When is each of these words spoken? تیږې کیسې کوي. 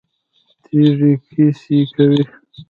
تیږې 0.63 1.11
کیسې 1.29 1.77
کوي. 1.95 2.21